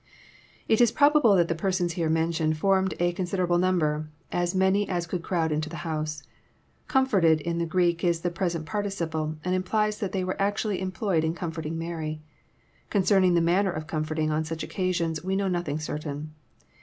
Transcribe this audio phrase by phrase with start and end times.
[0.73, 4.09] "]It is probable that the persons here mentioned formed a consider able number,—
[4.41, 6.23] as many as could crowd into the house.
[6.57, 10.41] *' Com forted" in the Greek is the present participle, and implies that they were
[10.41, 12.19] actually employed in comforting Mary.
[12.89, 16.33] Concerning the manner of comforting on such occasions, we know nothing certain.